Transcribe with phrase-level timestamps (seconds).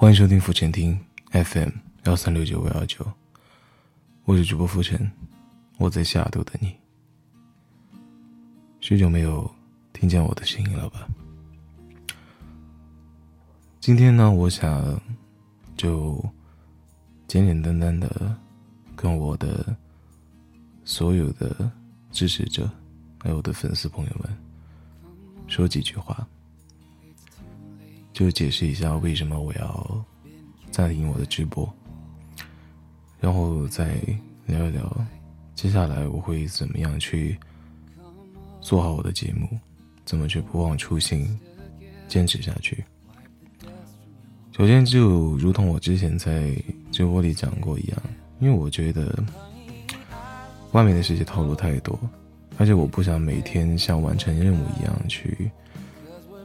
[0.00, 0.98] 欢迎收听浮沉听
[1.30, 1.68] FM
[2.04, 3.06] 幺三六九五幺九，
[4.24, 4.98] 我是主播浮沉，
[5.76, 6.74] 我在下头等你。
[8.80, 9.48] 许久没有
[9.92, 11.06] 听见我的声音了吧？
[13.78, 14.98] 今天呢，我想
[15.76, 16.18] 就
[17.28, 18.34] 简简单单的
[18.96, 19.76] 跟我的
[20.82, 21.70] 所有的
[22.10, 22.66] 支持者，
[23.22, 24.34] 还有我的粉丝朋友们
[25.46, 26.26] 说几句话。
[28.12, 30.04] 就解释一下为什么我要
[30.70, 31.72] 暂停我的直播，
[33.20, 33.96] 然后再
[34.46, 35.06] 聊一聊
[35.54, 37.38] 接下来我会怎么样去
[38.60, 39.48] 做好我的节目，
[40.04, 41.38] 怎么去不忘初心，
[42.08, 42.84] 坚持下去。
[44.52, 46.54] 首先，就如同我之前在
[46.90, 48.02] 直播里讲过一样，
[48.40, 49.22] 因为我觉得
[50.72, 51.98] 外面的世界套路太多，
[52.58, 55.50] 而且我不想每天像完成任务一样去。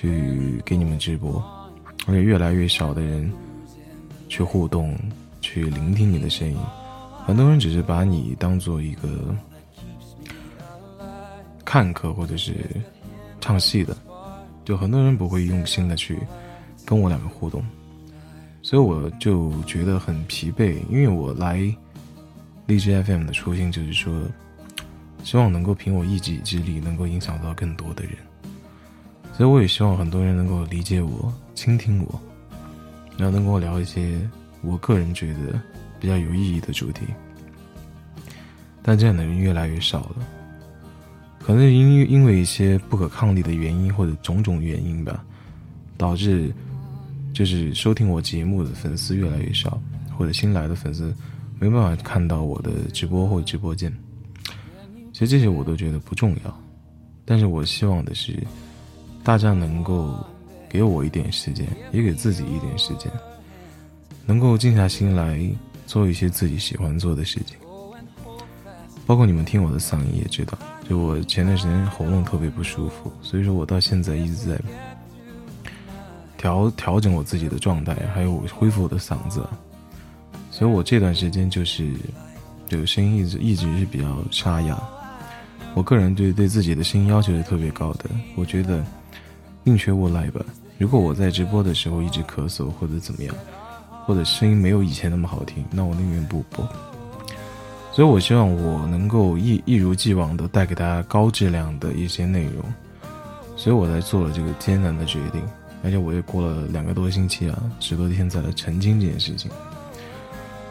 [0.00, 1.42] 去给你们直播，
[2.06, 3.28] 而且越来越少的人
[4.28, 4.96] 去互动，
[5.40, 6.56] 去聆听你的声音。
[7.26, 9.34] 很多人只是把你当做一个
[11.64, 12.54] 看客或者是
[13.40, 13.96] 唱戏的，
[14.64, 16.16] 就很多人不会用心的去
[16.86, 17.60] 跟我两个互动，
[18.62, 20.78] 所以我就觉得很疲惫。
[20.88, 21.58] 因为我来
[22.66, 24.14] 荔枝 FM 的初心就是说，
[25.24, 28.12] 希望能够凭我一己之力，能够影响到更多的人。
[29.38, 32.20] 所以我也希望很多人能够理解我、倾听我，
[33.16, 34.18] 然后能跟我聊一些
[34.62, 35.60] 我个人觉得
[36.00, 37.04] 比较有意义的主题。
[38.82, 40.26] 但这样的人越来越少了，
[41.38, 45.24] 可能因因为一些不可抗力的原因或者种种原因吧，
[45.96, 46.52] 导致
[47.32, 49.80] 就是收听我节目的粉丝越来越少，
[50.16, 51.14] 或者新来的粉丝
[51.60, 53.96] 没办法看到我的直播或直播间。
[55.12, 56.60] 其实这些我都觉得不重要，
[57.24, 58.36] 但是我希望的是。
[59.28, 60.18] 大家能够
[60.70, 63.12] 给我一点时间，也给自己一点时间，
[64.24, 65.38] 能够静下心来
[65.86, 67.54] 做一些自己喜欢做的事情。
[69.06, 70.56] 包括你们听我的嗓音也知道，
[70.88, 74.58] 就我前段时间喉咙特别不舒服，所以说我到现在一直在
[76.38, 79.46] 调调整我自己的状态，还有恢复我的嗓子。
[80.50, 81.92] 所以我这段时间就是，
[82.66, 84.82] 就声音一直一直是比较沙哑。
[85.74, 88.82] 我个人对对自己的声音要求是特别高的，我觉得。
[89.68, 90.40] 宁缺毋滥吧。
[90.78, 93.34] 如果我在直播的时候一直咳嗽或者怎么样，
[94.06, 96.66] 或者声音没有以前那么好听，那我宁愿不播。
[97.92, 102.64] 所以我希望我能够一一如既往的带给大家高质量的一些内容。
[103.56, 105.42] 所以我才做了这个艰难的决定，
[105.82, 109.50] 而且我也过了两个多星期啊，十多天再来澄清这件事情。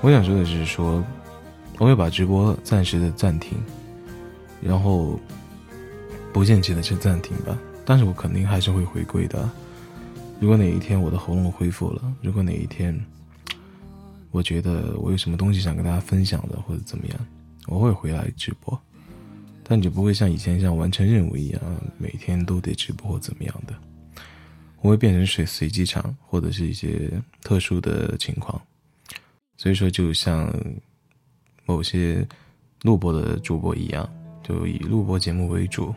[0.01, 1.03] 我想说的是说，
[1.77, 3.57] 我会把直播暂时的暂停，
[4.61, 5.19] 然后
[6.31, 7.57] 不限期的去暂停吧。
[7.89, 9.49] 但是我肯定还是会回归的。
[10.41, 12.93] 如果哪一天我的喉咙恢复了，如果哪一天
[14.29, 17.17] 我觉得我有什么东西想跟大家分享的，或者怎么样，
[17.65, 18.77] 我会回来直播。
[19.63, 21.61] 但就不会像以前像完成任务一样，
[21.97, 23.73] 每天都得直播或怎么样的。
[24.81, 27.09] 我会变成随随机场，或者是一些
[27.41, 28.61] 特殊的情况。
[29.55, 30.53] 所以说，就像
[31.65, 32.27] 某些
[32.83, 34.07] 录播的主播一样，
[34.43, 35.95] 就以录播节目为主。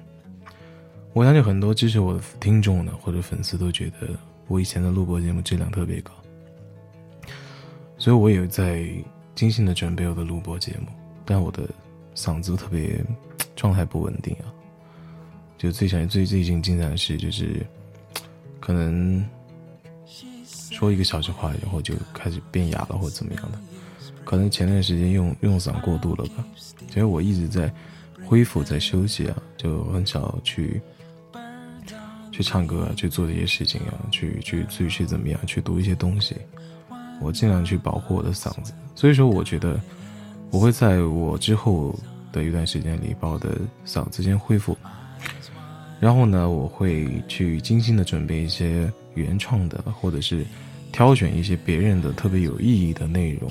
[1.12, 4.08] 我相信很多支持我的听众呢，或者粉丝都觉得
[4.46, 6.12] 我以前的录播节目质量特别高，
[7.98, 8.86] 所以我也在
[9.34, 10.86] 精心的准备我的录播节目，
[11.24, 11.68] 但我的
[12.14, 13.04] 嗓子特别
[13.56, 14.46] 状态不稳定啊。
[15.58, 17.66] 就最想最最近经常是就是，
[18.60, 19.22] 可能
[20.70, 23.58] 说一个小时话，然后就开始变哑了或者怎么样的，
[24.24, 26.44] 可能前段时间用用嗓过度了吧。
[26.86, 27.70] 其实我一直在
[28.24, 30.80] 恢复，在休息啊，就很少去。
[32.40, 35.38] 去唱歌啊，去做这些事情啊，去去去去怎么样？
[35.46, 36.34] 去读一些东西，
[37.20, 38.72] 我尽量去保护我的嗓子。
[38.94, 39.78] 所以说，我觉得
[40.50, 41.94] 我会在我之后
[42.32, 44.74] 的一段时间里把我的嗓子先恢复。
[46.00, 50.42] 然后呢，我会去精心的准备一些原创的，或者是
[50.92, 53.50] 挑选一些别人的特别有意义的内容，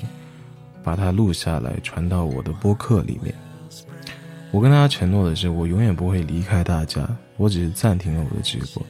[0.82, 3.32] 把它录下来传到我的播客里面。
[4.52, 7.08] 我跟大家承诺的是，我永远不会离开大家。
[7.36, 8.84] 我只是暂停了我的直播，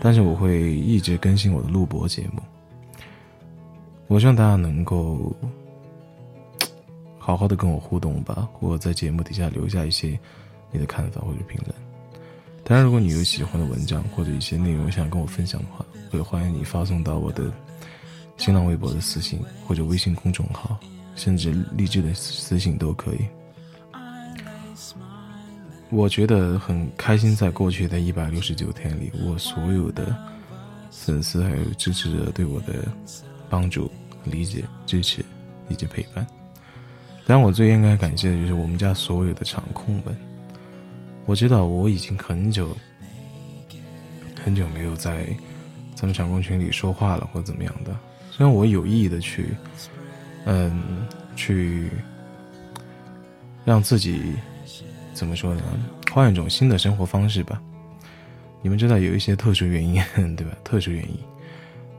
[0.00, 2.42] 但是我会一直更新我的录播节目。
[4.06, 5.34] 我希望大家能够
[7.18, 10.18] 好好的跟我互动吧，或者在节目底下留下一些
[10.70, 11.74] 你的看法或者评论。
[12.62, 17.50] 当然，如果你有喜欢的文章或者一些内容想跟我分享的话，我也欢迎你发送到我的
[18.36, 20.78] 新浪微博的私信或者微信公众号，
[21.16, 23.20] 甚至励志的私信都可以。
[25.90, 30.16] 我觉得很开心，在过去的一百六十九天里，我所有的
[30.90, 32.86] 粉丝还有支持者对我的
[33.48, 33.90] 帮助、
[34.24, 35.24] 理解、支持
[35.68, 36.24] 以及陪伴。
[37.26, 40.16] 但我最应该感谢的就是我们家所有的场控们。
[41.26, 42.76] 我知道我已经很久
[44.44, 45.26] 很久没有在
[45.94, 47.96] 咱们场控群里说话了，或怎么样的。
[48.30, 49.54] 虽然我有意的去，
[50.44, 51.90] 嗯，去
[53.64, 54.34] 让自己
[55.12, 55.62] 怎么说呢，
[56.10, 57.60] 换一种新的生活方式吧。
[58.62, 60.02] 你们知道有一些特殊原因，
[60.36, 60.56] 对吧？
[60.64, 61.18] 特殊原因，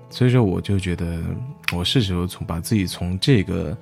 [0.09, 1.19] 所以说我就觉得
[1.73, 3.75] 我是时候从把自己从这个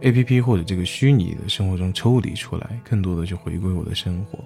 [0.00, 4.38] A P P 或者这个虚拟的生活中抽离出来，更多的去回归我的生活。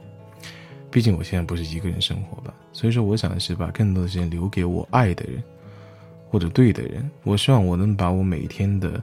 [0.91, 5.43] 毕竟我现在不是一个人生活吧，所以说我想的是把更多的时间留给我爱的人，
[6.31, 7.11] 或者对的人。
[7.23, 9.03] 我希望我能把我每天的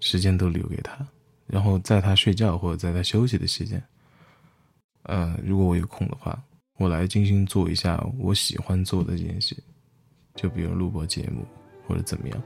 [0.00, 1.06] 时间都留给他，
[1.46, 3.82] 然后在他睡觉或者在他休息的时间，
[5.04, 6.42] 呃，如果我有空的话。
[6.76, 9.56] 我来精心做一下我喜欢做的这件事，
[10.34, 11.46] 就比如录播节目，
[11.86, 12.42] 或者怎么样，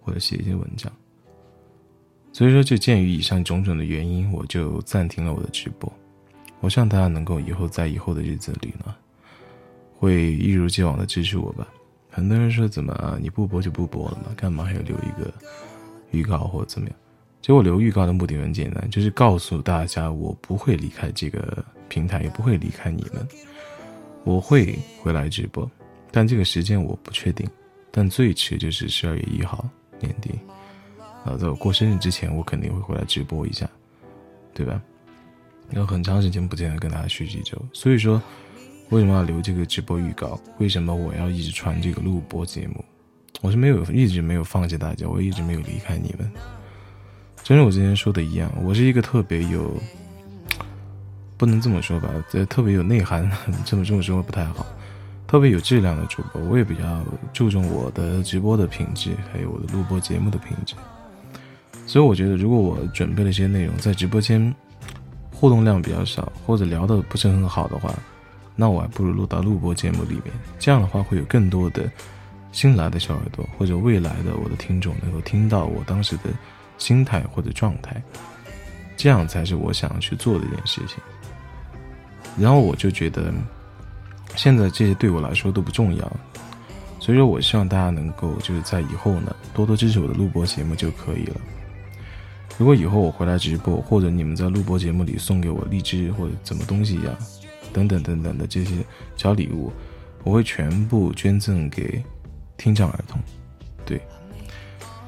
[0.00, 0.90] 或者写一些文章。
[2.32, 5.92] 所以说，就鉴于以上种种的原因，我就暂停了我的直播。
[6.60, 8.94] 我希望大家能够以后在以后的日子里呢，
[9.98, 11.68] 会一如既往的支持我吧。
[12.08, 15.30] 很多人说怎么啊你不播就不播了嘛，干嘛还要留一个
[16.10, 16.96] 预告或者怎么样？
[17.42, 21.62] 其实我留预告的目的很简单，就是告诉大家我不会离开这个。
[21.88, 23.28] 平台也不会离开你们，
[24.24, 25.70] 我会回来直播，
[26.10, 27.46] 但这个时间我不确定，
[27.90, 29.68] 但最迟就是十二月一号
[30.00, 30.30] 年底，
[31.22, 33.68] 啊，在我过生日之前，我肯定会回来直播一下，
[34.54, 34.80] 对吧？
[35.72, 38.22] 有很长时间不见得跟大家叙叙旧，所以说，
[38.88, 40.40] 为什么要留这个直播预告？
[40.56, 42.82] 为什么我要一直传这个录播节目？
[43.42, 46.32] 我是没有一直没有放弃大家，我一直没有离开你们。
[47.44, 49.74] 正如我之前说的一样，我是一个特别有。
[51.36, 53.28] 不能这么说吧，这特别有内涵，
[53.66, 54.64] 这么这么说不太好。
[55.26, 60.76] 特别有质量的主播，我也比较注重我的直播的品质，还有我的录播节目的品质。
[61.84, 64.54] 所以我觉得，如果我准备了一些内容在直播间
[65.32, 67.92] 互动量比较少，或者聊的不是很好的话，
[68.54, 70.26] 那我还不如录到录播节目里面。
[70.60, 71.90] 这样的话，会有更多的
[72.52, 76.24] 新来的小耳朵，或者未来的我的听众能够听到我当时的
[76.82, 78.02] 心态或者状态。
[78.96, 80.98] 这样才是我想要去做的一件事情。
[82.38, 83.32] 然后我就觉得，
[84.36, 86.16] 现在这些对我来说都不重要，
[87.00, 91.36] 所以说我希望大家能够就是在以后呢多多支持我的录播节目就可以了。
[92.58, 97.16] 如果以后我回来直播，或者你们在录播节目里送给我荔枝或者什么东西一样，
[97.72, 98.84] 等等等等的这些
[99.16, 99.72] 小礼物，
[100.22, 102.02] 我会全部捐赠给
[102.56, 103.20] 听障儿童。
[103.84, 104.00] 对，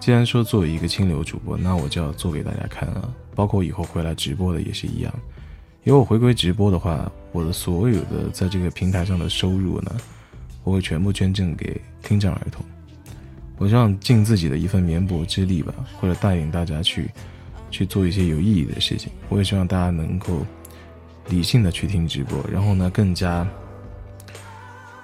[0.05, 5.11] 既然说作为一个清流主播，那我就要做给大家看啊，包括以后回来直播的也是一样。
[5.83, 9.97] 因为我回归直播的话，我的所有的在这个平台上的收入呢，
[10.63, 12.63] 我会全部捐赠给听障儿童。
[13.57, 17.11] 我希望尽自己的一份绵薄之力吧，或者带领大家去
[17.71, 19.11] 去做一些有意义的事情。
[19.31, 20.45] 我也希望大家能够
[21.31, 23.49] 理性的去听直播，然后呢，更加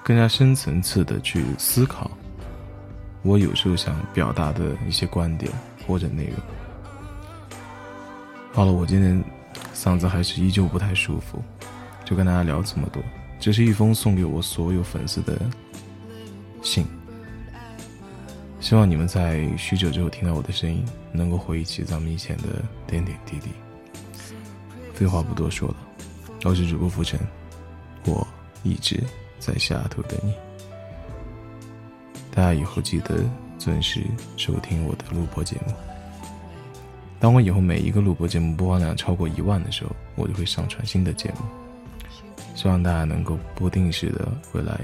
[0.05, 2.11] 更加深层次的去思考
[3.23, 5.51] 我有时候想表达的一些观点
[5.87, 6.37] 或者内容。
[8.53, 9.23] 好了，我今天。
[9.75, 11.43] 嗓子还是依旧不太舒服，
[12.05, 13.03] 就跟大家聊这么多。
[13.39, 15.41] 这是一封送给我所有粉丝的
[16.61, 16.85] 信，
[18.61, 23.49] 希望你们在许久之后听到我的声音，能够回忆起咱们以前的点点滴滴。
[24.93, 25.77] 废话不多说了，
[26.45, 27.19] 我是主播浮尘，
[28.05, 28.27] 我
[28.63, 29.03] 一直
[29.39, 30.35] 在下头等你。
[32.33, 33.25] 大家以后记得
[33.59, 34.05] 准时
[34.37, 35.75] 收听我的录播节目。
[37.19, 41.45] 当我以后每一个录播节目播放量超过一万的时候，我就会上传新的节目。
[42.55, 44.81] 希望大家能够不定时的回来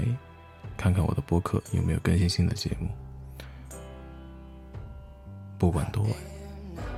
[0.75, 2.87] 看看我的播客有没有更新新的节目。
[5.57, 6.11] 不管多晚，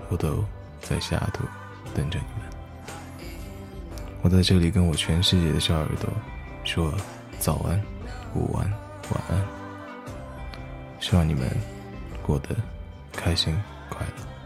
[0.10, 0.44] 我都
[0.82, 1.46] 在下头
[1.94, 3.30] 等着你们。
[4.22, 6.10] 我在这里跟我全世界的小耳朵
[6.66, 6.94] 说
[7.40, 7.82] 早安、
[8.36, 8.70] 午安、
[9.12, 9.59] 晚安。
[11.10, 11.50] 希望你们
[12.22, 12.56] 过得
[13.14, 13.52] 开心
[13.90, 14.39] 快乐。